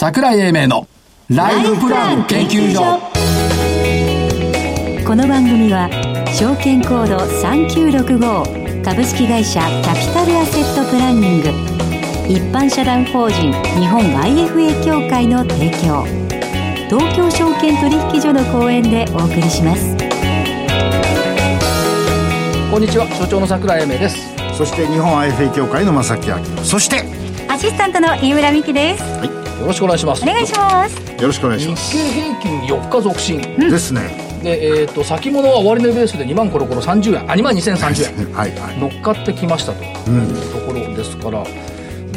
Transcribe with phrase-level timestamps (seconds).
[0.00, 0.88] 桜井英明の
[1.28, 2.80] ライフプラン研究所。
[5.06, 5.90] この番組は
[6.32, 11.48] 証券コード3965株式会社キャピタルアセットプランニング。
[12.32, 16.06] 一般社団法人日本 IFA 協会の提供。
[16.88, 19.94] 東京証券取引所の講演でお送りします。
[22.70, 23.06] こんにちは。
[23.18, 24.16] 所長の桜井英明です。
[24.56, 26.38] そして日本 IFA 協会の正木明。
[26.64, 27.04] そして
[27.52, 30.22] アシスタントの飯村美希ですよろしくお願いします。
[30.22, 30.96] お願いします。
[30.96, 31.92] よろしくお願いし日ます。
[31.92, 37.30] 経平均4日続伸ですねで、えー、と先物は終値ベースで2万コロコロ30円。
[37.30, 38.32] あ2万2030円。
[38.32, 39.84] はいはい乗っかってきましたと。
[39.84, 41.44] いうところですから、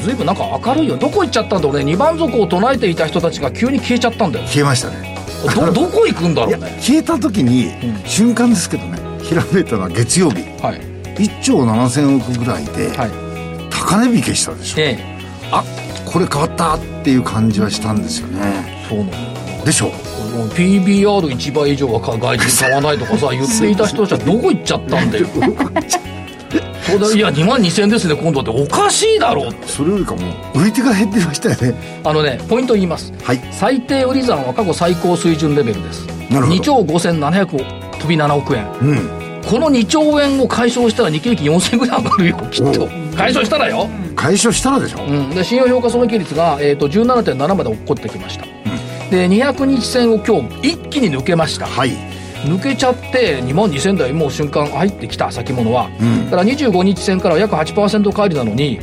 [0.01, 0.95] ずいぶんなんか明るいよ。
[0.95, 1.93] どこ行っちゃったんだろうね。
[1.93, 5.17] 2番底を唱えていた人たちが急に消えちゃったんだよ消えましたね。
[5.53, 6.77] どどこ行くんだろうね。
[6.79, 8.09] 消えた時に、うん。
[8.09, 8.97] 瞬間ですけどね。
[9.21, 10.43] ひらめいたのは月曜日。
[10.61, 10.79] はい。
[11.21, 13.11] 1兆7000億ぐらいで、はい。
[13.69, 14.81] 高値引けしたでしょ。
[14.81, 15.12] えあ
[16.13, 18.39] これ変わったっていう感じはしたんですよね。
[18.43, 19.87] えそうなでしょ。
[19.87, 19.91] う
[20.49, 25.25] PBR1 倍以上は外人買わないとかさ言っていた人たちはどこ行っちゃったんだよ。
[26.85, 28.51] そうだいや2万2000円ですね今度って。
[28.51, 29.49] おかしいだろ。
[29.49, 30.21] うそれよりかも
[30.53, 32.01] 売り手が減ってましたよね。
[32.03, 33.11] あのねポイント言います。
[33.23, 33.41] はい。
[33.51, 36.05] 最低売り算は過去最高水準レベルです。
[36.29, 36.57] なるほど。
[36.57, 38.71] 2兆5700飛び7億円。
[38.81, 39.23] うん。
[39.49, 48.45] この2兆円を解消したら日経平均4000円ぐらい上がるよきっと解消したらよ、解消したらでしょ、うん、で信用評価損益率が、えー、と17.7まで落っこってきました、
[49.09, 51.65] で200日線を今日一気に抜けました。
[51.65, 51.91] はい。
[52.43, 56.25] 抜けちゃって2万2000台もう瞬間入ってきた先物は、ん。
[56.25, 58.79] だから25日線からは約8%返りなのに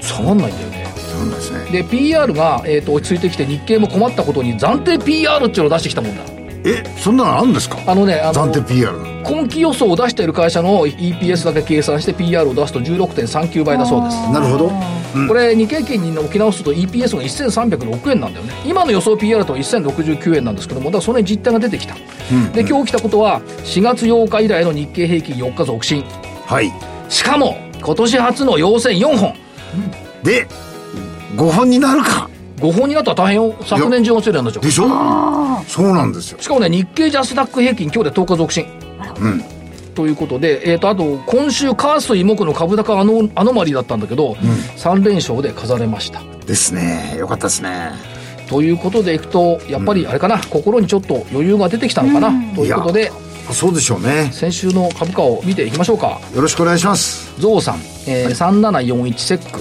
[0.00, 0.86] 下がんないんだよね。
[0.96, 1.70] そうなんですね。
[1.70, 6.33] で PR が、えー、と落ち着いてきて日経も困ったことに暫定 PR っていうのを出してきたもんだ
[6.64, 7.78] えそんなのあるんですか？
[7.86, 14.16] あのねあの暫定 PR 今期予想を出している会社の EPS だけ計算して PR を出すと16.39倍だそうです。
[14.32, 14.70] なるほど。
[15.14, 15.28] うん。
[15.28, 18.52] これ日経平均に置き直すと EPS が1306円なんだよね。
[18.66, 21.94] 今の予想 PR と1069円なんですけどもだからその実態が出てきた、
[22.52, 26.02] で今日起きたことは4月8日以来の日経平均4日続伸。
[26.46, 26.72] はい。
[27.08, 29.34] しかも今年初の陽線4本。
[30.22, 30.46] で
[31.36, 32.28] 5本になるか
[32.64, 34.84] 5本になったら大変よ昨年10月以来なんでしょでしょ？
[35.68, 36.38] そうなんですよ。
[36.40, 38.66] しかもね日経ジャスダック平均今日で10日続伸
[39.20, 39.44] うん。
[39.94, 46.20] ということで、えー、とあと今週火水木の株高アノアノマリだったんだけど、3連勝で飾れました。
[46.46, 47.16] ですね。
[47.18, 47.90] よかったですね。
[48.48, 53.12] ということでいくとやっぱりあれかな、心にちょっと余裕が出てきたのかな、ということで
[53.52, 54.30] そうでしょうね。
[54.32, 56.18] 先週の株価を見ていきましょうか。
[56.34, 57.32] よろしくお願いします。
[57.40, 57.76] ゾウさん、
[58.08, 59.60] えー3741セック。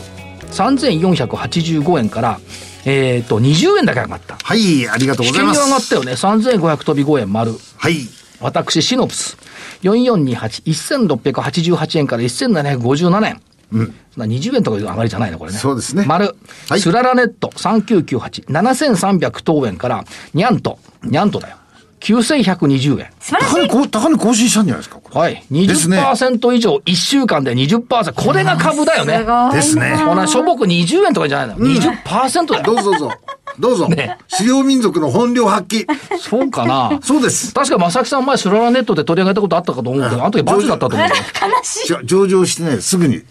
[0.53, 2.39] 3485円から
[2.85, 4.35] えっ、と20円だけ上がった。
[4.35, 5.63] はいありがとうございます。
[5.63, 6.11] 上がったよね。
[6.13, 7.53] 3500飛び5円丸。
[7.77, 7.97] はい。
[8.39, 9.37] 私シノプス。
[9.83, 13.39] 44281688円から1757円。
[13.71, 13.93] うん。
[14.17, 15.57] 20円とかいう上がりじゃないの、これね。
[15.57, 16.05] そうですね。
[16.05, 16.35] 丸。
[16.69, 16.79] はい。
[16.79, 21.55] スララネット3998、7300等円から、ニャント、ニャントだよ。
[22.01, 23.09] 9120円。
[23.19, 23.69] 素晴らしい。
[23.89, 25.43] 高値更新したんじゃないですかはい。
[25.49, 28.13] ですね20%以上、1週間で20%。
[28.13, 29.25] これが株だよね。
[29.53, 31.65] ですねこんなしょぼく20円とかじゃないの。
[31.65, 32.63] 20%だよ。
[32.63, 33.11] どうぞどうぞ
[33.59, 36.99] どうぞ、ね狩猟民族の本領発揮そうかな。
[37.03, 41.13] そうです確か正木さん前スララネットで取り上げたことあったかと思うけど、あの時バツだったと思うよ。
[41.13, 43.21] 悲しい上場してねすぐに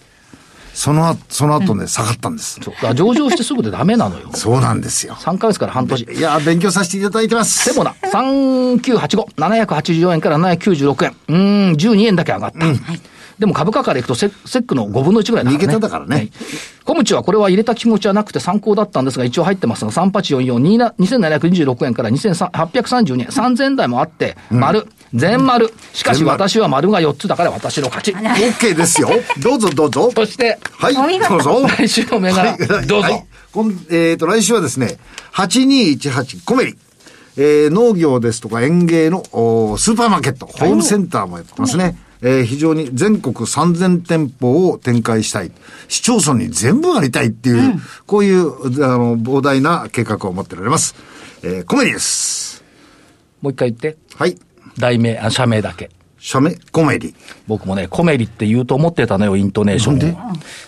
[0.74, 2.60] その後その後ね、下がったんです。
[2.94, 4.30] 上場してすぐでダメなのよ。
[4.34, 5.14] そうなんですよ。
[5.14, 6.02] 3ヶ月から半年。
[6.04, 7.70] いや勉強させていただいてます。
[7.70, 11.16] セボナ、3985、784円から796円。
[11.28, 12.58] うーん、12円だけ上がった。
[13.38, 15.58] でも株価からいくとセセックの5分の1ぐらいだからね。
[15.58, 16.16] 右桁だからね。
[16.16, 16.30] はい。
[16.84, 25.72] コムチはこれは入れた気持ちはなくて参考だったんですが、一応入ってますが、3844、2726円から2832円、3000円台もあって、丸、全丸。
[25.92, 28.12] しかし私は丸が4つだから私の勝ち。
[28.12, 33.02] OK ですよ どうぞどうぞそして、はいどうぞ来週の銘柄、はいどうぞ。
[33.02, 34.96] はいこんえっ、と、来週はですね、
[35.34, 36.78] 8218コメリ。
[37.36, 41.98] えー農業ですとか園芸のおースーパーマーケット、ホームセンターもやってますね。
[42.22, 45.52] えー非常に全国3000店舗を展開したい。
[45.88, 50.94] 市町村に全部ありたいっていう、こういう、あの、膨大な計画を持っておられます。
[51.42, 52.64] えーコメリです。
[53.42, 53.98] もう一回言って。
[54.14, 54.38] はい。
[54.78, 55.90] 題名、あ社名だけ。
[56.18, 57.14] 社名、コメリ。
[57.48, 60.16] 僕もね、コメリって言うと思ってたのよ、イントネーションで？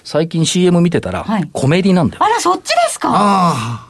[0.02, 1.48] 最近 CM 見てたら、はい。
[1.52, 2.24] コメリなんだよ。
[2.24, 3.08] あら、そっちですか？
[3.10, 3.86] あ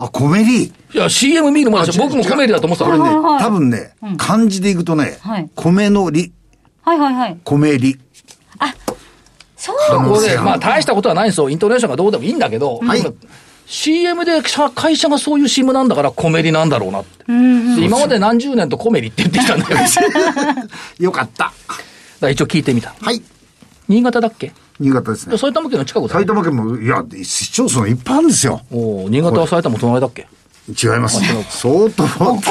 [0.00, 0.04] あ。
[0.06, 0.64] あ、コメリ。
[0.64, 2.90] いや、CM 見る前僕もコメリだと思ってた。
[2.90, 3.10] これね、
[3.40, 5.50] 多分ね、漢字でいくとね、はい。
[5.54, 6.32] 米のり、
[6.82, 7.38] はいはいはい。
[7.44, 7.98] 米り。
[9.56, 9.76] そう。
[10.04, 11.50] これで、まあ大したことはないんですよ。
[11.50, 13.04] イントネーションがどうでもいいんだけど、はい
[13.70, 14.40] CM で
[14.74, 17.24] 会社がそういう CM なんだからコメリなんだろうなって。
[17.26, 19.76] で今まで何十年とコメリって言ってきたんだよ。
[20.98, 21.52] よかった。
[22.20, 22.94] ら一応聞いてみた。
[23.00, 23.22] はい。
[23.88, 24.52] 新潟だっけ？
[24.80, 25.36] 新潟ですね。
[25.36, 28.62] 埼玉県の近くだ埼玉県も、いや、市町村いっぱいあるんですよ。
[28.70, 30.26] おー新潟は埼玉隣だっけ？
[30.70, 31.20] 違います。
[31.50, 32.04] 相当。
[32.04, 32.42] 怒られ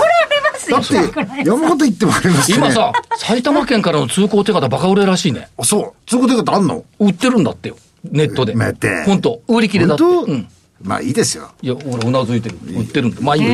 [0.53, 1.01] ますよ。
[1.01, 2.57] だって、山形行ってもありますね。
[2.57, 5.47] 今さ、埼玉県からの通行手形バカ売れらしいね。
[5.57, 5.93] あ、そう。
[6.09, 6.83] 通行手形あんの？
[6.99, 7.77] 売ってるんだってよ。
[8.11, 8.53] ネットで。
[8.55, 10.03] 待って本当売り切れだって。
[10.03, 10.31] 本当？
[10.31, 10.47] うん。
[10.81, 11.49] まあいいですよ。
[11.61, 12.57] いや、俺、うなずいてる。
[12.67, 13.21] 売ってるんだ。
[13.21, 13.49] まあいいよ。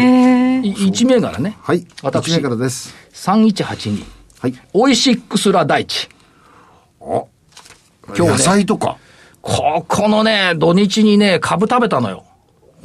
[0.62, 1.58] い一銘柄ね。
[1.62, 1.86] はい。
[2.02, 2.94] 私1銘柄です。
[3.14, 4.04] 3182。
[4.40, 4.54] はい。
[4.74, 6.10] オイシックスラ大地。
[7.02, 7.24] あ、
[8.08, 8.98] 今日ね野菜とか。
[9.42, 12.24] ここのね、土日にね、株食べたのよ。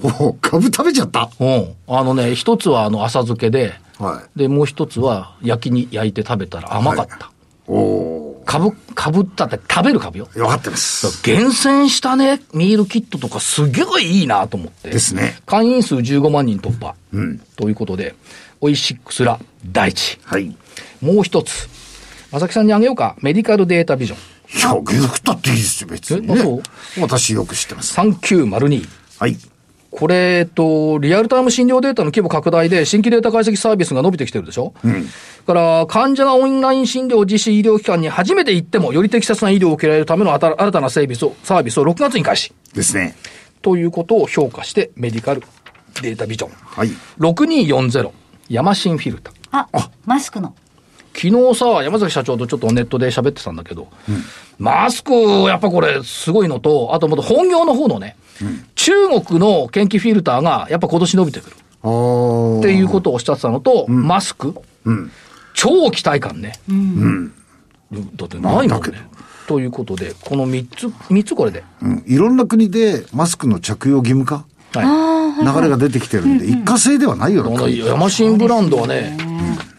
[0.03, 1.31] おお、株食べちゃった？
[1.41, 1.75] うん。
[1.89, 7.17] あのね、一つはあの浅漬けで、はで、もう一つは焼きに焼いて食べたら甘かった。
[7.17, 7.19] い。
[7.67, 8.18] おお
[8.49, 10.27] 株、株ったって食べる株よ。
[10.33, 11.23] ー、わかってます。
[11.23, 14.89] 厳選したね、ミールキットとかすげえいいなと思って。
[14.89, 15.37] ですね。
[15.45, 16.95] 会員数15万人突破。
[17.13, 17.39] うん。
[17.57, 18.15] ということで、
[18.63, 19.39] オイシックスラ
[19.71, 20.19] 大地。
[20.25, 20.47] はい。
[20.47, 20.57] い
[21.03, 21.69] もう一つ。
[22.33, 23.17] 正木さんにあげようか。
[23.21, 24.19] メディカルデータビジョン。
[24.59, 26.63] や、よくったっていいですよ、別にねそう。
[27.03, 28.01] 私よく知ってます。
[28.01, 28.89] 3902。
[29.19, 29.37] はい。
[29.91, 34.75] これ、えっと、リアルタイム診療データの規模拡大で新規データ解析サービスが伸びてきてるでしょ？
[34.85, 35.07] うん。
[35.47, 42.53] から、患者がオンライン診療を実施医療機関に初めて行っても、より適切な医療を受けられるための新新たなサービスを、サービスを6月に開始。
[42.75, 43.17] ですね。
[43.63, 45.43] ということを評価して、メディカル
[46.03, 46.51] データビジョン。
[46.51, 46.91] はい。
[47.19, 48.11] 6240。
[48.51, 49.33] ヤマシンフィルタ。
[49.51, 49.69] あ、
[50.05, 50.55] マスクの。
[51.15, 53.89] 昨日さ、山崎社長とちょっとネットで喋ってたんだけど、
[54.59, 58.17] マスク、やっぱこれすごいのと、あともっと本業の方のね、
[58.89, 61.57] 中国の研究フィルターがやっぱ今年伸びてくる。
[61.57, 64.55] っていうことをおっしゃってたのと、マスク、
[64.85, 65.11] うん。
[65.53, 66.55] 超期待感ね。
[66.71, 67.33] うん。
[68.17, 69.07] だってないもんだけどね。
[69.47, 71.65] ということで、この3つ、三つこれで。
[71.83, 72.05] うん。
[72.07, 74.47] いろんな国でマスクの着用義務化？
[74.73, 75.45] はい。
[75.45, 77.81] 流れが出てきてるんで、一過性ではないよこのうな感じ。
[77.81, 79.17] ヤマシンブランドはね、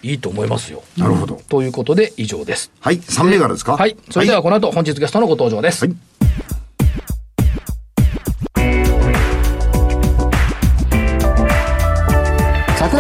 [0.04, 0.84] いいと思いますよ。
[0.98, 1.42] なるほど。
[1.50, 2.72] ということで、以上です。
[2.80, 3.00] はい。
[3.00, 3.76] 3銘柄ですか？
[3.76, 3.98] はい。
[4.12, 5.86] それではこの後、本日ゲストのご登場です。
[5.86, 5.96] はい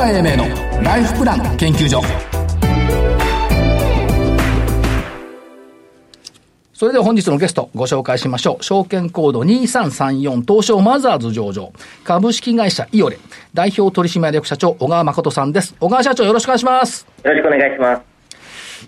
[0.10, 2.02] 桜井英明のライフプラン研究所
[6.74, 8.64] それでは本日のゲストご紹介しましょう。
[8.64, 11.72] 証券コード2334東証マザーズ上場
[12.04, 13.20] 株式会社イオレ
[13.54, 15.76] 代表取締役社長小川誠さんです。
[15.80, 17.06] 小川社長よろしくお願いします。
[17.24, 18.02] よろしくお願いします。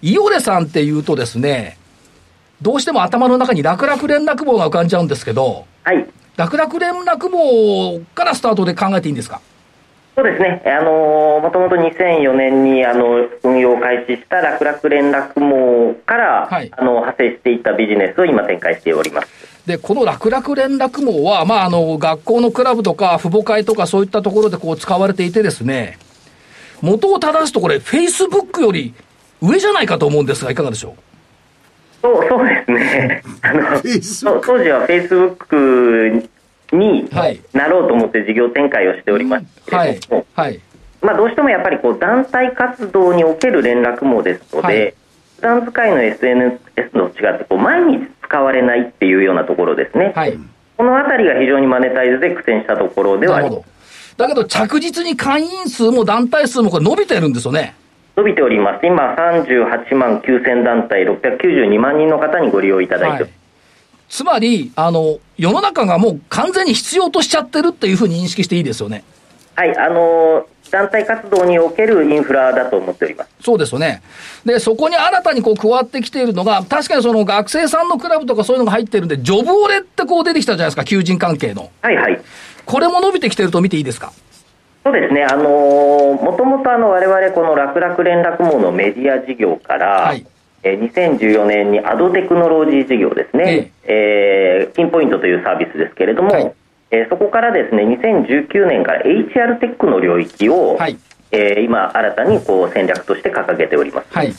[0.01, 1.77] イオレさんっていうとですね、
[2.63, 6.07] どうしても頭の中に楽々連絡網が浮かんじゃうんですけど、はい。
[6.37, 9.39] 楽々連絡網からスタートで考えていいんですか？
[10.15, 10.61] そうですね。
[10.65, 19.27] あのーもともと2004年にあの運用を開始した楽々連絡網から、はいあの派生していったビジネスを今展開しております。
[19.65, 25.99] で、この楽々連絡網は、まあ、あの、学校のクラブとか、父母会とか、そういったところでこう使われていてですね、
[26.81, 28.93] 元を正すとこれ、Facebook より
[29.41, 30.95] 上じゃないかと思うんですが、いかがでしょ
[32.01, 33.23] そうそうですね。
[33.43, 36.23] あの Facebook そう当時は Facebook には
[37.29, 40.25] いなろうと思って事業展開をしておりましたうはいけれども、。
[40.33, 40.59] はい。
[41.01, 44.93] まあ、どうしてもやっぱりこう団体活動における連絡網ですので、はい
[45.41, 46.59] 普段使いの SNS
[46.93, 50.37] と違ってこう毎日使われないっていうようなところですね、はい。
[50.77, 53.57] このあたりが非常にマネタイズで苦戦したところではあり。
[54.17, 57.73] だけど、着実に会員数も団体数もこれ伸びてるんですよね。
[58.15, 63.40] 伸びております、今、38万9000団体、692万人の方にご利用いただいております、
[64.11, 69.05] つまり、あの、世の中がもう完全に必要としちゃってるっていうふうに認識していいですよね。
[69.55, 73.29] はい、あのー団体活動におけるインフラだと思っております。
[73.41, 74.01] そうですよね。
[74.45, 81.69] で、そこに新たにこう加わってきているのが、確かにその学生さんのクラブとかそういうのが入ってるんで、ジョブオレってこう出てきたじゃないですか、求人関係の。
[81.81, 82.21] はいはい
[82.65, 84.13] これも伸びてきてると見ていいですか？
[84.85, 96.53] そうですね、あのーもともとあの我々、この楽々連絡網のメディア事業から、はいえー2014年にアドテクノロジー事業ですね、えーピンポイントというサービスですけれども、はい
[96.91, 100.97] えーそこからですね2019年から HR テックの領域を、はい
[101.31, 104.07] えー今、新たにこう戦略として掲げております。
[104.11, 104.27] はい。
[104.27, 104.33] で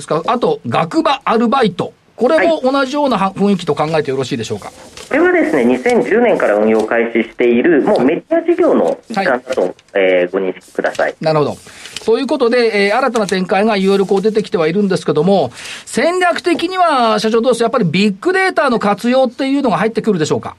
[0.00, 1.92] すから、あと、学場アルバイト。
[2.20, 4.70] これも同じようなは雰囲気と考えてよろしいでしょうか？
[5.08, 11.14] これはですね2010年から運用を開始している、もうメディア事業の一環だと、えーご認識ください。
[11.22, 11.56] なるほど。
[12.04, 15.50] ということで、えー新たな展開がいろいろこう出てきてはいるんですけども、
[15.86, 20.56] 戦略的には、社長どうですやっぱりビッグデータの活用っていうのが入ってくるでしょうか？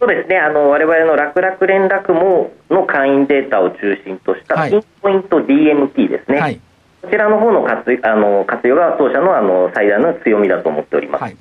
[0.00, 6.60] そうですね、あの我々の楽々連絡網の会員データを中心としたはいピンポイント DMP ですね、はい。
[7.04, 11.22] こちらの方の活あの活用が当社のあの最大の強みだと思っております。
[11.22, 11.36] はい。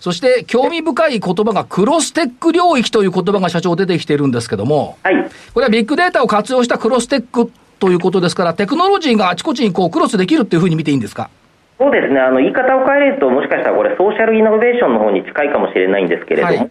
[0.00, 5.30] そして、興味深い言葉がクロステック領域という言葉が社長出てきてるんですけども、はい。
[5.54, 11.30] これはビッグデータを活用したクロステックということですから、テクノロジーがあちこちにこうクロスできるっていうふうに見ていいんですか？
[11.78, 16.70] そうですね、あの言い方を変えると、もしかしたらこれ、ソーシャルイノベーションの方に近いかもしれないんですけれども、はい。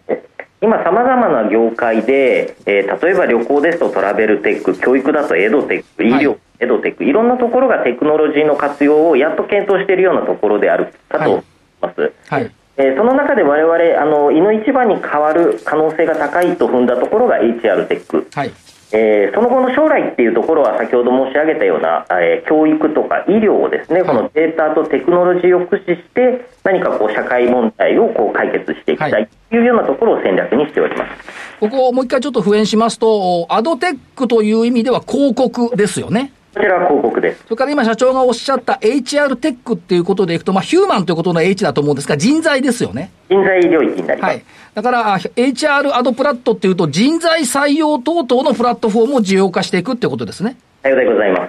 [0.60, 11.44] 今、さまざまな業界で、えー例えば旅行ですとトラベルテック、教育だとエドテック、医療、はいエドテック、いろんなところがテクノロジーの活用をやっと検討しているようなところであるかと思い
[11.80, 12.12] ます。
[12.28, 12.50] はい。
[12.76, 18.26] えーその中で我々あの、いの一番に変わる可能性が高いと踏んだところが HR テック。
[18.32, 18.52] はい。
[18.94, 31.32] えーその後の将来っていうところは先ほど申し上げたような、えー教育とか医療をですね、このデータとテクノロジーを駆使して何かこう社会問題をこう解決していきたはいいというようなところを戦略にしております。
[31.60, 36.32] ここをもう一回ちょっと復元しますと、アドテックという意味では広告ですよね。
[36.54, 37.44] こちらは広告です。
[37.44, 43.10] それから今社長がおっしゃった HR テックっていうことでいくと、まあヒューマンということの H だと思うんですが、人材ですよね。
[43.30, 44.30] 人材領域になります。
[44.32, 44.44] はい。
[44.74, 50.56] だから、HR アドプラットっていうと、人材採用等々のプラットフォームを需要化していくってことですね。
[50.82, 51.48] さようでございま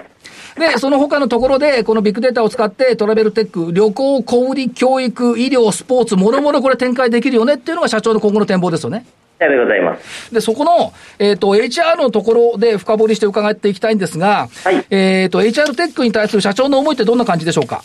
[0.54, 0.58] す。
[0.58, 9.04] で、その他のところで、このビッグデータを使って、トラベルテック、旅行、小売り、教育、医療、スポーツ、もろもろこれ展開できるよねっていうのが社長の今後の展望ですよね。
[9.38, 10.32] でございます。
[10.32, 17.82] で、そこの、えっ、と、HR のところで深掘りして伺っていきたいんですが、はいえっ、と、HR テックに対する社長の思いってどんな感じでしょうか？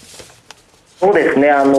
[1.00, 1.72] そうですね、あの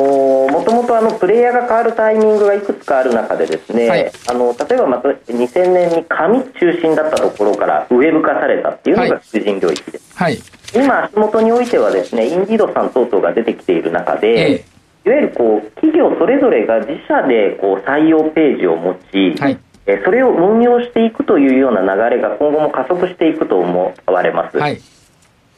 [0.51, 10.17] もともとあのプレイヤーが変わるタイミングがいくつかある中で、ですね、はいあの例えばまた2000年に紙中心だったところからウェブ化されたっていうのはいが求人領域です。
[10.17, 10.39] はい。
[10.75, 14.65] 今、足元においてはですね、インディードさん等々が出てきている中で、ええ
[15.05, 24.59] いわゆるこう企業それぞれが自社でこう採用ページを持ち、はいえそれを運用していくというような流れが今後も加速していくと思われます。
[24.59, 24.79] はい。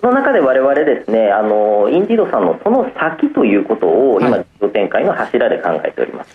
[0.00, 6.30] その中で我々ですね、あのインディードさんのその先ということを今、はい事業展開の柱で考えております。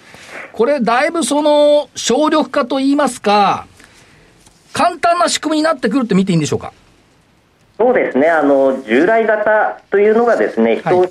[0.52, 3.68] これ、だいぶその、省力化といいますか、
[4.74, 6.74] 簡単な仕組みになってくるって見ていいんでしょうか？
[7.78, 11.08] そうですね、あの従来型というのがですね、人を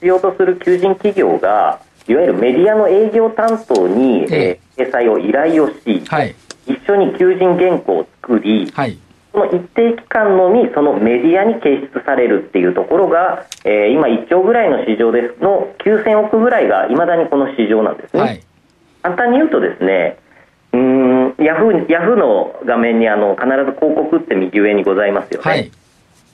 [0.00, 6.34] 必要とする求人企業が、いわゆるメディアの営業担当に、え掲載を依頼をし、はい。
[6.66, 8.98] 一緒に求人原稿を作り、はい。
[9.32, 18.20] その一定期間のみそのメディアに掲出されるっていうところが、えー今1兆ぐらいの市場ですの9000億ぐらいがいまだにこの市場なんですね。
[18.22, 18.42] はい。
[19.02, 20.18] 簡単に言うとですね、
[20.72, 25.50] うーんヤフーヤフーの画面にあの必ず広告って右上にございますよね。
[25.50, 25.70] はい。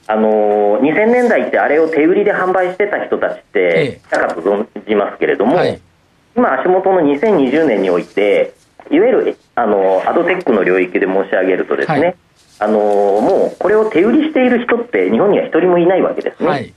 [0.07, 3.91] あのー2000年代ってあれを手売りで販売してた人たちっええ。
[3.93, 5.79] ていたかと存じますけれども、はい。
[6.35, 8.53] 今足元の2020年において
[8.91, 12.15] いわゆるあのアドテックの領域で申し上げるとですね、はい。
[12.59, 16.49] あのーもうこれを手売りしている人って日本には一人もいないわけですね。
[16.49, 16.73] はい。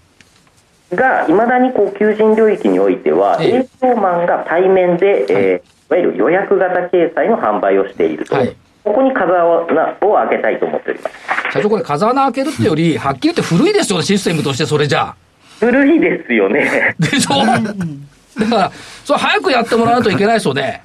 [0.93, 3.49] がいまだにこう求人領域においてはええ。
[3.57, 11.17] 営業マンが対面で、えーいわゆる予約型掲載の販売をしていると、はいここに風をなを開けたいと思っております。
[11.53, 15.15] 社長、これ風穴開けるってより、 はっきり言って古いですよね、システムとして、それじゃあ。
[15.59, 16.95] 古いですよね。
[17.01, 17.45] でしょ？
[18.41, 18.71] だから、
[19.05, 20.83] それ早くやってもらわないといけないですよね。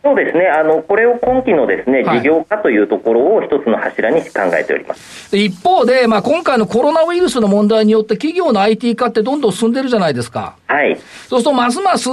[0.00, 5.32] そうですね、あのこれを今期のですね、はい事業化というところを一つの柱に考えております。
[5.32, 10.56] で一方で、まあ、今回のコロナウイルスの問題によって、企業の IT 化ってどんどん進んでるじゃないですか。
[10.66, 10.96] はい。
[11.28, 12.08] そうすると、ますます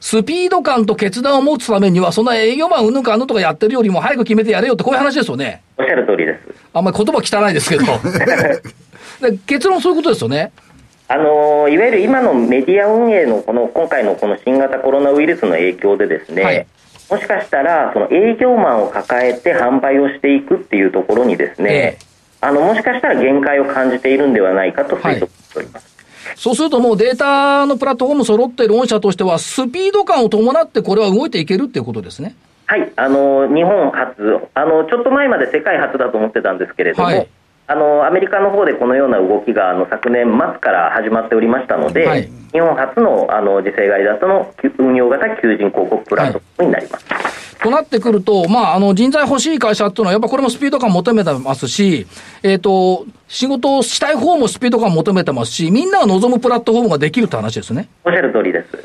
[0.00, 5.62] スピード感と決断を持つためには、そんな営業マンうんぬんかんぬんとかやってるよりも、早く決めてやれよって、こういう話ですよね。
[5.76, 6.40] おっしゃる通りです。
[6.72, 7.84] あんまり言葉汚いですけど。
[9.30, 10.52] で結論、そういうことですよね。
[11.08, 16.66] あのいわゆる今のメディア運営のこの今回のこの新型コロナウイルスの影響でですね、はい
[17.10, 21.98] もしかしたらその営業マンを抱えて販売をしていくっていうところにですね、ええ。
[22.40, 25.96] あのもしかしたら限界を感じているんではないかと推測しております。
[26.34, 32.34] そうするともうデータのプラットフォーム揃っている御社としては、スピード感を伴ってこれは動いていけるっていうことですね。
[32.66, 34.48] はい、あの日本初。
[34.54, 37.28] あの、ちょっと前まで世界初だと思ってたんですけれども、はい
[37.68, 47.06] あのアメリカの方でこのような動きがあの昨年末から始まっておりましたので、はい日本初のあの次世代型の運用型求人広告プラットフォームになります。
[47.62, 52.06] となってくると、まあ、あの、人材欲しい会社っていうのは、やっぱこれもスピード感求めてますし、
[52.42, 57.88] えっ、と、仕事をしたい方もスピード感求めてますし、みんなが望むプラットフォームができるって話ですね。
[58.04, 58.78] おっしゃる通りです。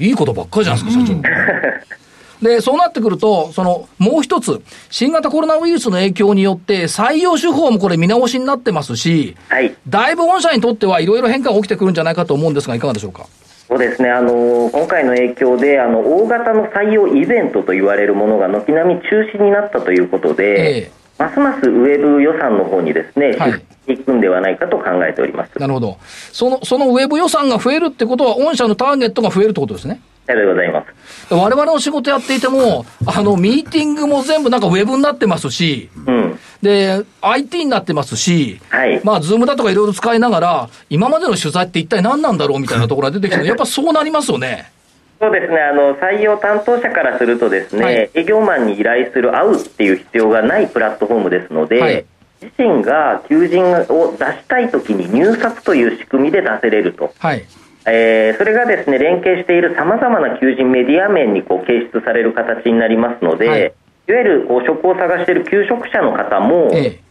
[0.00, 1.22] いいことばっかりじゃないですか、社長。
[2.42, 13.26] で、そうなってくると、その、もう一つ、新型コロナウイルスの影響によって、採用手法もこれ見直しになってますし、はいだいぶ御社にとってはいろいろ変化が起きてくるんじゃないかと思うんですが、いかがでしょうか？
[13.68, 20.44] そうですねあの今回の影響であの大型の採用イベントと言われるものが軒並み中止になったということで、
[20.78, 25.58] ええますますウェブ予算の方にですね、はいくんではないかと考えております。
[25.58, 25.98] なるほど。
[26.32, 30.00] その、そのウェブ予算が増えるってことは、御社のターゲットが増えるってことですね？
[30.28, 31.34] ありがとうございます。
[31.34, 44.70] 我々の仕事やっていても、あの、ミーティングも全部なんかウェブになってますし、うん、で、IT になってますし、はいまあ、ズームだとかいろいろ使いながら、今までの取材って一体何なんだろうみたいなところが出てきて、 やっぱそうなりますよね。
[45.18, 52.04] そうですねあの採用担当者からするとですね、はい営業マンに依頼する会うっていう必要がないプラットフォームですので、はい
[52.40, 57.44] 自身が求人を出したいときに入札という仕組みで出せれると、はい。
[57.90, 63.72] えーそれがですね連携しているさまざまな求人メディア面にこう掲出される形になりますので、はいい、わ
[64.08, 67.08] ゆるこう職を探している求職者の方も、ええ。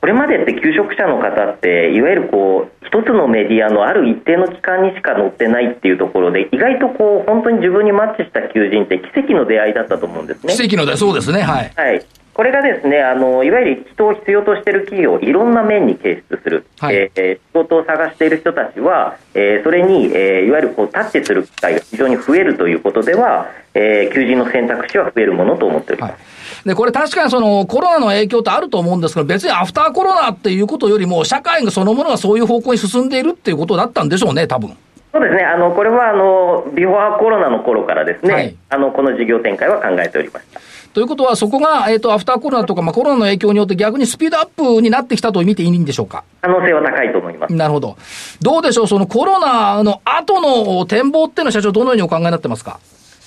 [0.00, 10.54] これまでって求職者の方っていわゆるこう一つのメディアのある一定の期間にしか載ってないっていうところで意外とこう本当に自分にマッチした求人って奇跡の出会いだったと思うんですね。
[10.54, 11.42] 奇跡ので、そうですね。
[11.42, 11.72] はい。
[11.76, 12.06] はい、
[12.40, 26.10] これがですねあのいわゆる人を必要としている企業をいろんな面に掲出する、はいえー仕事を探している人たちは、えーそれに、えーいわゆるこうタッチする機会が非常に増えるということでは、えー求人の選択肢は増えるものと思っております。
[26.12, 26.68] はい。
[26.68, 34.74] で、これ確かにそのコロナの影響ってあると思うんですけど、別にアフターコロナっていうことよりも、社会そのものがそういう方向に進んでいるっていうことだったんでしょうね、多分。
[35.12, 40.60] そうですねあのこれはあのビフォーコロナの頃からですね、はいあのこの事業展開は考えておりました。
[40.92, 46.24] ということは、そこが、えっ、と、アフターコロナとか、まあ、コロナの影響によって逆にスピードアップになってきたと見ていいんでしょうか？
[46.40, 47.54] 可能性は高いと思います。
[47.54, 47.96] なるほど。
[48.42, 52.80] どうでしょう、そのコロナの後の展望っていうのは社長、どのようにお考えになってますか？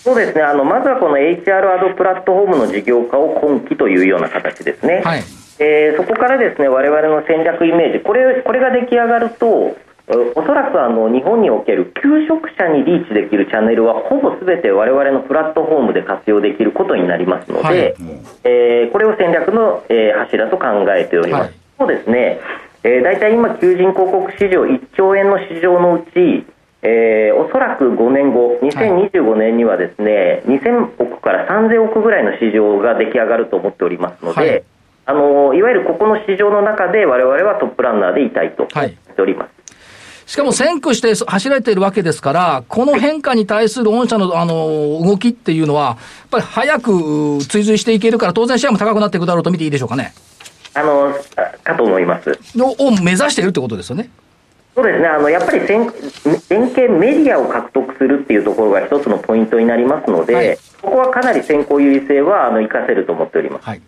[0.03, 5.01] そうですねあのまずはこの HR アドプラットフォームの事業化を今期というような形ですね。
[5.05, 5.23] はい。
[5.59, 17.77] えーそこからですね我々の戦略イメージこれこれが出来上がるとえおそらくあの日本における求職者にリーチできるチャンネルはほぼすべて我々のプラットフォームで活用できることになりますので、はい。
[18.43, 21.53] えーこれを戦略の、えー柱と考えております、はい。
[21.79, 22.39] そうですね、
[22.83, 26.45] えー、大体今求人広告市場1兆円の市場のうち
[26.81, 34.63] えーおそらく5年後、2025年にはですね、2000億から3000億ぐらいの市場が出来上がると思っておりますので、はい。
[35.05, 39.62] あのいわゆるここの市場の中で我々はトップランナーでいたいと思っております。
[40.25, 45.97] しかも先駆して走られているわけですから、この変化に対する御社の、あの、動きっていうのは、やっ
[46.31, 50.13] ぱり早く追随していけるから、当然シェアも高くなっていくだろうと見ていいでしょうかね。
[50.73, 52.37] あのあかと思います。
[52.55, 54.09] のを目指しているってことですよね。
[54.75, 55.69] そうですね、あのやっぱり先
[56.49, 63.65] 連携メディアを獲得するっていうところが一つのポイントになりますので、はいここはかなり先行優位性はあの活かせると思っております。
[63.65, 63.81] はい。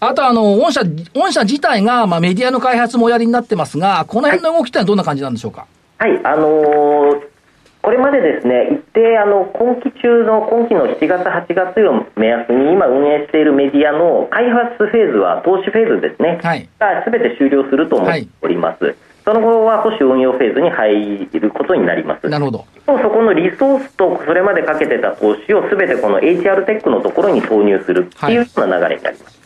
[0.00, 0.80] あと、あの、御社、
[1.14, 5.60] 御社自体が、まあ、メディアの開発もおやりになってますが、この辺の動きってのはどんな感じなんでしょうか？
[5.60, 7.38] はい、あのー
[7.80, 18.94] これまでですね、一定あの今期中の今期の7月、8月を目安に今運営しているメディアの開発フェーズは投資フェーズですね、はいがすべて終了すると思っております。
[19.24, 22.28] その後は保守運用フェーズに入ることになります。
[22.28, 22.64] なるほど。
[22.86, 29.38] そこのリソースとそれまでかけてた投資をすべてこの HR テックのところに投入するっていうような流れになります。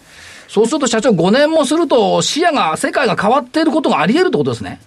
[0.49, 4.81] そうすると社長5年もすると視野が、世界が変わっていることがあり得るってことですね。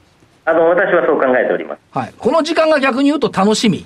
[0.45, 1.79] あの私はそう考えております。
[1.91, 2.13] はい。
[2.17, 3.85] この時間が逆に言うと楽しみ。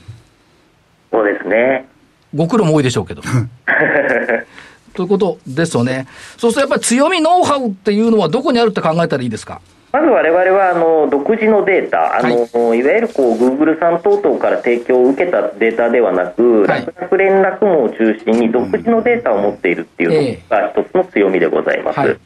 [1.12, 1.88] そうですね。
[2.36, 3.22] ご苦労も多いでしょうけど。
[4.94, 6.08] ということですよね。
[6.38, 9.62] そうするとやっぱり強み、ノウハウっていうのはどこにあるって考えたらいいですか？
[9.92, 22.00] まず我々はあの独自のデータ、あのい、わゆるこう Google さん等々から提供を受けたデータではなく、はい楽々連絡網を中心に独自のデータを持っているっていうのが一つの強みでございます。
[22.00, 22.18] はい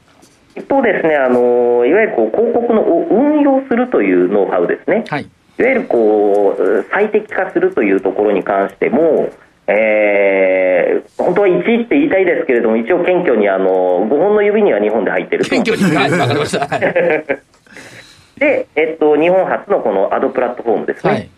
[0.55, 5.03] 一方ですね、あのいわゆるこう広告のを運用するというノウハウですね。
[5.07, 5.23] はい。
[5.23, 9.29] いわゆるこう最適化するというところに関しても、
[9.67, 10.73] えー
[11.17, 15.49] 本当は1位って言いたいですけれども、一応謙虚にあの5本の指には2本で入っていると。
[15.49, 15.95] 謙虚に。
[15.95, 16.11] はい。
[16.11, 16.67] わかりました。
[16.67, 16.79] はい。
[18.39, 21.29] で、えっと、日本初のこのアドプラットフォームですね、はい。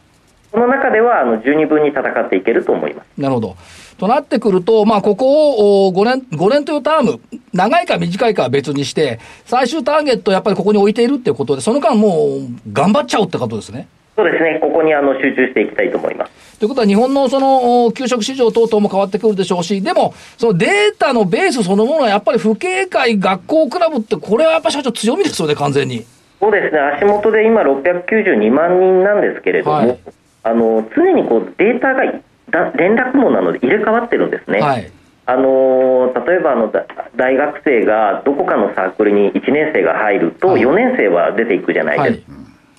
[0.51, 3.21] この中ではあの十二分に戦っていけると思います。
[3.21, 3.56] なるほど。
[3.97, 7.19] となってくると、まあ、ここをお5年、5年というターム、
[7.53, 12.39] 長いか短いかは別にして、最終ターゲットをやっぱりここに置いているっていうことで、その間もう
[12.71, 13.88] 頑張っちゃおうってことですね。
[14.15, 16.60] そうですね、ここにあの集中していきたいと思います。
[16.60, 26.05] ということは、日本のその、お給食市場等々も変わってくるでしょうし、でも、そのデータのベースそのものはやっぱり父兄会、学校クラブって、これはやっぱ社長強みですよね、完全に。
[26.39, 29.97] そうですね、足元で今692万人なんですけれども、はい
[30.45, 32.03] あの常にこうデータが
[32.49, 34.60] だ連絡網なので入れ替わってるんですね。
[34.60, 34.91] はい。
[35.27, 40.62] あのー例えばあのだ大学生がどこかのサークルに1年生が入るとはい。
[40.62, 42.34] 4年生は出ていくじゃないですか、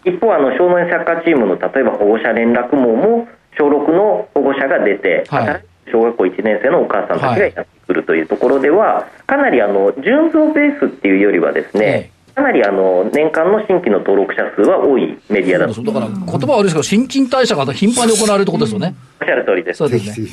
[0.04, 5.64] 一方あの少年サッカーチームの例えば保護者連絡網も小6の保護者が出て、はい。
[5.90, 18.94] 小学校1年生のお母さんたちがやってくるというところでは、かなりあの純増ベースっていうよりはですえね、かなりあの年間の新規の登録者数は多いメディアだとそうだから、言葉は悪いですけど、新陳代謝が頻繁に行われるってことですよね。
[19.22, 19.78] おっしゃる通りです。
[19.78, 20.28] そうですね。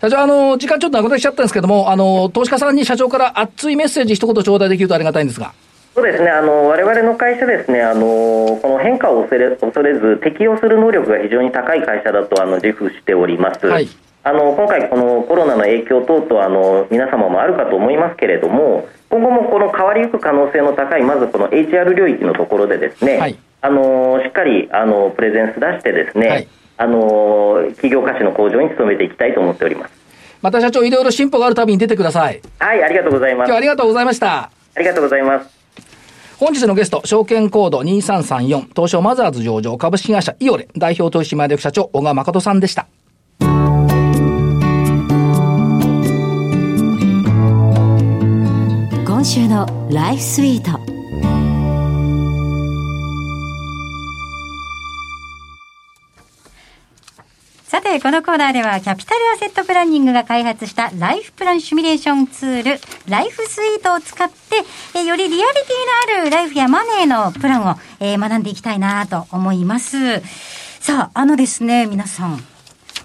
[0.00, 5.52] 社長、あの、時間ちょっとなくなってきちゃったんですけども、あの、投資家さんに社長から熱いメッセージ一言頂戴できるとありがたいんですが。
[5.94, 13.66] そうですね、あの我々の会社ですね、あのこの変化を恐れ恐れず適応する能力が非常に高い会社だとあの自負しております。
[13.66, 13.88] はい
[14.26, 29.94] あの今回、このコロナの影響等々あの皆様もあるかと思いますけれども今後もこの変わりゆく可能性の高いまずこの HR 領域のところでですね、はいあのしっかりあのプレゼンス出してですね、はいあの企業価値の向上に努めていきたいと思っております。
[30.42, 32.42] また社長、いろいろ進歩があるたびに出てください。
[32.58, 33.46] はい、ありがとうございます。
[33.46, 34.50] 今日はありがとうございました。
[34.74, 35.48] ありがとうございます。
[36.38, 42.86] 本日のゲスト、証券コード2334、東証マザーズ上場株式会社イオレ、代表取締役社長、小川誠さんでした。
[49.26, 50.78] 週のライフスイート
[57.64, 64.62] さて、このコーナーでは、キャピタルアセットプランニングが開発したライフプランシミュレーションツール、ライフスイートを使って、
[64.94, 70.20] えよりリアリティのあるライフやマネーのプランを、えー学んでいきたいなと思います。
[70.78, 72.38] さあ、あのですね、皆さん、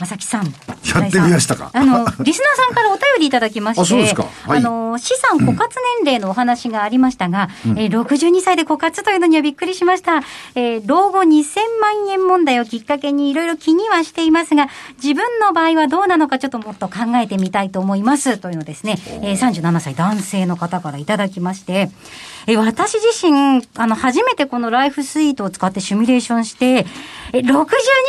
[0.02, 0.46] まさきさん。
[0.46, 10.24] やってみましたかあの、 リスナーさんからお便りいただきまして、あはいあの、資産枯渇年齢のお話がありましたが、えー62歳で枯渇というのにはびっくりしました。
[10.56, 14.70] えー老後2000万円問題をきっかけにいろいろ気にはしていますが、
[15.02, 18.40] 自分の場合はどうなのかちょっともっと考えてみたいと思います。
[18.40, 21.92] というのをですね、えー37歳男性の方からいただきまして、
[22.48, 26.86] えー私自身、あの、初めてこのライフスイートを使ってシミュレーションして、
[27.34, 27.66] え、62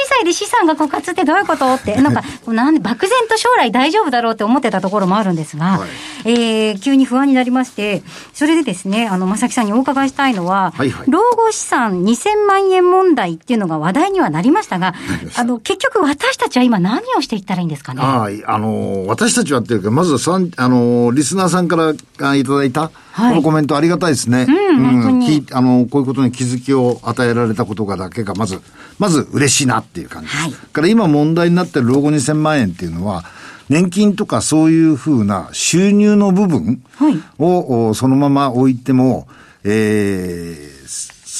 [0.09, 5.89] 歳で資産が枯渇ってどういうことって、なんか、なんで、漠然と将来大丈夫だろうって思ってたところもあるんですが、はい。
[6.25, 11.11] えー急に不安になりまして、それでですね、あの、まさきさんにお伺いしたいのは、はいはい。
[11.11, 14.95] 老後資産2000万円問題っていうのが話題にはなりましたが、
[15.37, 18.01] あの、結局私たちは今何をしていったらいいんですかね？
[18.03, 21.93] あのー私たちはっていうか、まずさん、あのーリスナーさんから
[22.29, 23.31] あいただいた、はい。
[23.31, 24.47] このコメントありがたいですね。
[24.49, 25.45] うん本当に。
[25.45, 28.61] きあのーこういうことに気づきを与えられたことがだけが、まず、
[28.99, 30.39] まず嬉しいなっていう感じです。
[30.43, 30.53] はい。
[30.53, 33.25] から今問題になってる老後2000万円っていうのは、
[33.69, 37.95] 年金とかそういうふうな収入の部分はい。
[37.95, 39.29] そのまま置いても、
[39.65, 40.73] えー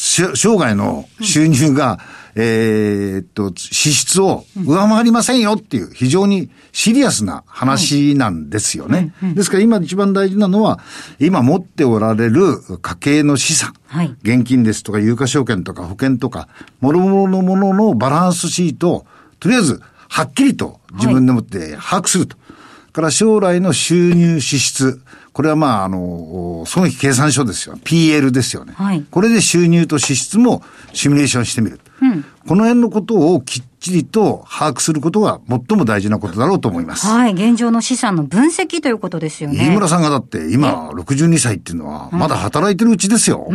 [0.03, 1.99] し生涯の収入が、
[2.35, 9.13] えーっと、支出を上回りませんよっていう非常にシリアスな話なんですよね。
[9.35, 10.81] ですから今一番大事なのは、
[11.19, 16.49] 今持っておられる家計の資産、はい現金ですとか有価証券とか保険とか、
[16.81, 19.07] 諸々のもののバランスシートを、
[19.39, 22.37] とりあえずはっきりと自分でもって把握すると。
[22.93, 25.01] から将来の収入支出。
[25.33, 27.79] これはまあ、あの、損益計算書ですよ。
[27.83, 28.75] PL ですよね。
[28.77, 31.81] はいこれで収入と支出もシミュレーションしてみる。
[32.47, 37.07] この辺のことをきっちりと把握することが最も大事なことだろうと思います。
[37.07, 39.59] はい、現状の資産の分析ということですよね。
[39.65, 43.49] 飯村さんがだって今62歳っていうのはまだ働いてるうちですよ。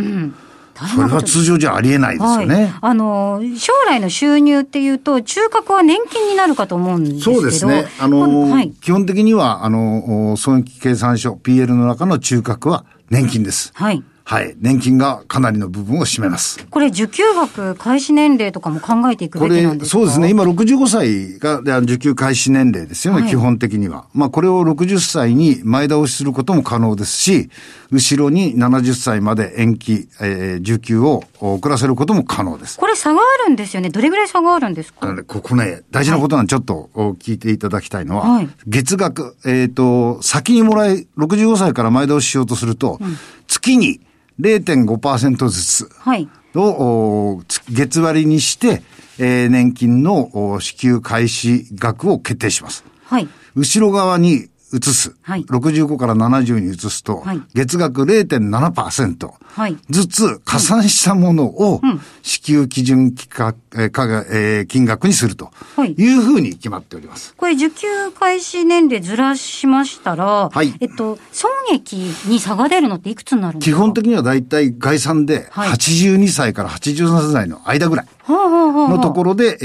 [0.86, 2.54] それは通常じゃありえないですよね。
[2.54, 2.72] はい。
[2.82, 7.34] あの、将来の収入っていうと、中核は年金になるかと思うんですけど。
[7.34, 7.86] そうですね。
[7.98, 8.70] あこの、はい。
[8.70, 13.72] 基本的には、あの、損益計算書、PL の中の中核は年金です。
[13.74, 14.04] はい。
[14.30, 14.54] はい。
[14.60, 16.62] 年金がかなりの部分を占めます。
[16.68, 19.90] これ、受給額開始年齢とかも考えていくこれべきなんで、すか？
[19.92, 20.28] そうですね。
[20.28, 24.04] 今65歳が受給開始年齢ですよね、はい基本的には。
[24.12, 27.48] まあこれを60歳に前倒しすることも可能ですし、
[27.90, 32.76] 後ろに70歳まで延期、えー受給を遅らせることも可能です。
[32.76, 33.88] これ差があるんですよね。
[33.88, 35.24] どれぐらい差があるんですか？
[35.26, 42.98] ここね、大事なことなんでちょっとお聞いていただきたいのは、はい月額、えっ、と、先にもらい、65歳から前倒ししようとすると、
[43.46, 44.02] 月に
[44.40, 46.28] 0.5%ずつはい。
[46.54, 48.82] を、月割りにして、
[49.18, 52.84] えー年金のお支給開始額を決定します。
[53.04, 53.28] はい。
[53.54, 55.14] 後ろ側に移す。
[55.22, 55.44] はい。
[55.44, 57.40] 65から70に移すと、はい。
[57.54, 59.76] 月額0.7%はい。
[59.90, 61.80] ずつ加算したものを
[62.22, 65.92] 支給基準金額えー金額にするとはい。
[65.92, 67.34] いうふうに決まっております。
[67.36, 67.86] これ、受給
[68.18, 70.74] 開始年齢ずらしましたら、はい。
[70.80, 71.94] えっと、損益
[72.26, 73.76] に差が出るのっていくつになるんですか？
[73.76, 75.70] 基本的にはだいたい概算ではい。
[75.70, 79.64] 82歳から83歳の間ぐらいのところで、え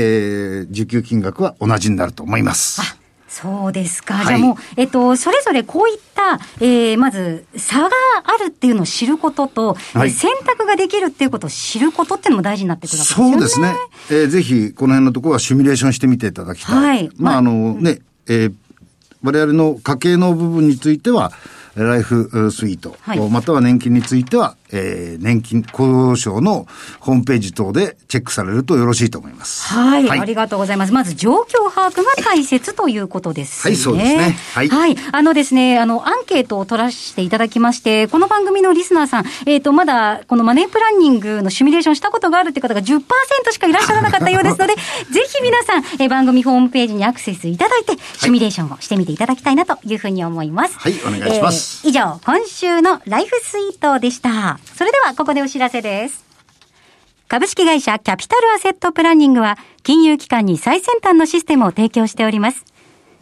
[0.69, 2.81] ー受給金額は同じになると思います。
[3.33, 4.13] そうですか。
[4.13, 7.89] はいじゃあもう、えっと、それぞれこういった、えー、まず、差が
[8.23, 13.31] あるっていうのを知ることと、はい選択ができるっていうことを知ることっていうのも大事になってくるわけですよね。
[13.31, 13.75] そうですね。
[14.11, 16.75] えーぜひ、この辺のところはシミュレーションしてみていただきたい。
[16.75, 18.53] はいまあ、あのね、えー
[19.23, 21.31] 我々の家計の部分については、
[21.75, 26.67] ライフえースイート、はいまたは年金については、えー年金、厚労省の
[26.99, 29.73] ホームページ等でチェックされるとよろしいと思います。
[29.73, 30.93] はい、はいありがとうございます。
[30.93, 33.71] まず状況把握が大切ということですね。
[33.71, 43.01] はいそうですねはいあのですね、あの、アンケートを取らせていただきまして、この番組のリスナーさん、えっ、と、まだ、このマネープランニングのシミュレーションしたことがあるって方が10%
[43.51, 44.75] しかいらっしゃらなかったようですので、
[45.11, 50.77] ぜひ皆さん、えー番組ホームページにアクセスいただいて、シミュレーションをしてみていただきたいなというふうに思います。
[50.77, 54.59] はいお願いしますえー以上、今週のライフスイートでした。
[54.75, 56.23] それでは、ここでお知らせです。
[57.27, 62.63] 株式会社キャピタルアセットプランニングは金融機関に最先端のシステムを提供しております。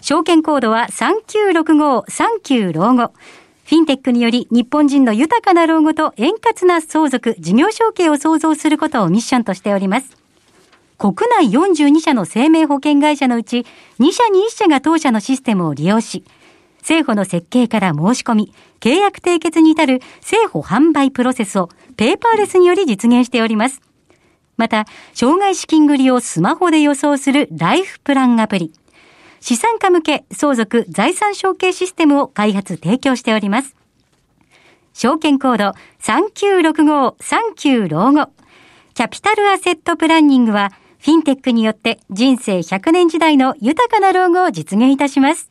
[0.01, 3.13] 証券コードは396539老後。
[3.63, 10.17] フィンテックにより日本人の豊かな老後と円滑な相続、事業承継を創造することをミッションとしております。
[10.97, 13.65] 国内42社の生命保険会社のうち
[13.99, 16.25] 2社に1社が当社のシステムを利用し、
[16.81, 23.81] 政府の設計から申し込み、契約締結に至る政府販売プロセスをペーパーレスにより実現しております。
[24.57, 28.73] また、障害資金繰りをスマホで予想するライフプランアプリ、
[29.39, 33.75] 資産家向け相続財産承継システムを開発提供しております。
[34.93, 38.29] 証券コード396539老後。
[38.93, 45.50] キャピタルアセットプランニングは、フィンテックによって人生100年時代の豊かな老後を実現いたします。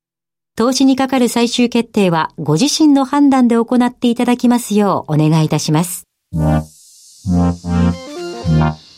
[0.61, 6.03] 投資にかかる最終決定はご自身の判断で行っていただきますようお願いいたします。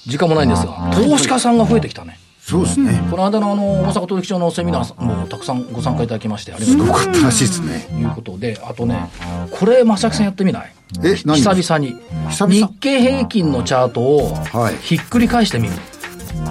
[0.06, 2.19] 時間もないんですが、投資家さんが増えてきたね。
[2.41, 3.08] そうですね。
[3.10, 7.88] この間のあの、大阪取引所のセミナーもたくさんご参加いただきまして、ありがとうございよかったらしいですね。
[7.93, 8.02] ます。
[8.02, 9.10] いうことで、あとね、
[9.52, 10.71] これ、正木さんやってみない？
[11.02, 11.95] え、何久々に。
[12.30, 12.67] 久々？
[12.67, 15.73] 日経平均のチャートをはいひっくり返してみる。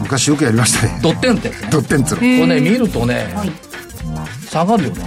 [0.01, 0.99] 昔よくやりましたね。
[1.03, 1.69] ドッテンってやつね。
[1.71, 2.21] ドッテンツロ。
[2.21, 3.27] これね、見るとね、
[4.49, 5.05] 下がるよね。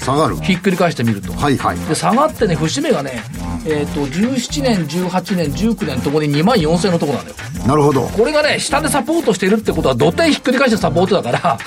[0.00, 0.36] 下がる。
[0.36, 1.32] ひっくり返してみると。
[1.32, 1.78] はいはい。
[1.78, 3.22] で、下がってね、節目がね、
[3.66, 7.36] えっ、と、17年、18年、19年ともに2万4000円のところなんだよ。
[7.66, 8.02] なるほど。
[8.02, 11.58] これがね、下でサポートしてるってことは、土手ひっくり返してサポートだから、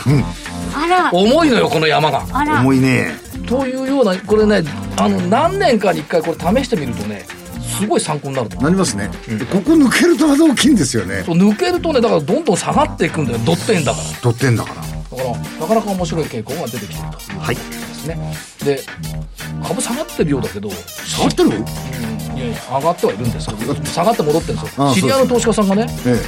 [0.75, 2.25] あら、重いのよ、この山が。
[2.31, 3.11] あら、重いね。
[3.45, 4.63] というような、これね、
[4.97, 7.25] あの、何年かに一回これ試してみるとね、
[7.73, 8.61] すごい参考になると。
[8.61, 9.09] なりますね。
[9.27, 11.23] でここ抜けるとまた大きいんですよね。
[11.25, 14.03] そう抜けるとね、だからどんどん下がっていくんだよ、ドッテンだから。
[14.21, 14.92] ドッテンだから。
[15.15, 17.55] だから、なかなか面白い傾向が出てきてるというはい。
[17.55, 18.35] ですね。
[18.63, 18.83] で、
[19.65, 21.49] 株下がってるようだけど、下がってる？
[21.49, 21.53] うん
[22.35, 24.93] いやいや、上がってはいるんですけど、下がって戻ってるんですよ。
[24.93, 26.19] 知り合いの投資家さんがね、え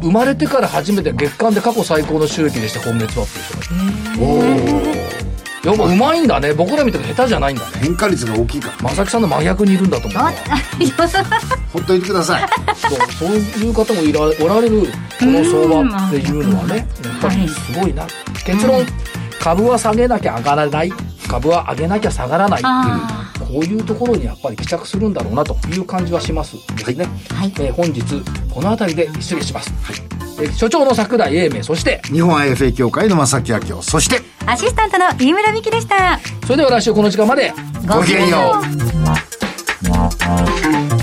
[0.00, 4.91] 生まれてから初めて月間で過去最高の収益でした、今月はっていう人がいて。
[5.64, 6.52] やっぱうまいんだね。
[6.54, 7.78] 僕ら見てる下手じゃないんだね。
[7.80, 8.90] 変化率が大きいから。
[8.90, 10.22] 正木さんの真逆にいるんだと思う。
[11.72, 12.48] ほっといてください。
[12.76, 14.80] そうそういう方もいらおられる
[15.20, 18.06] この相場っていうのはね、やっぱりすごいな。
[18.44, 18.84] 結論、
[19.40, 20.92] 株は下げなきゃ上がらない。
[21.28, 27.06] 株は上げなきゃ下がらないっていう、こういうところにやっぱり帰着するんだろうなという感じはしますですね。
[27.32, 28.02] はいえー本日、
[28.52, 29.72] この辺りで失礼します。
[30.40, 33.82] えー所長の桜井英明、そして、日本 IFA 協会の正木明夫。
[33.82, 36.18] そして、アシスタントの飯村美希でした。
[36.46, 37.52] それでは来週この時間まで、
[37.86, 38.62] ごきげんよう。
[40.98, 41.01] う。